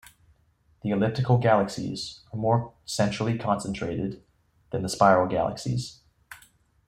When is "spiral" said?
4.89-5.27